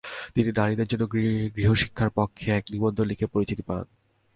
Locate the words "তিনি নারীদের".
0.35-0.87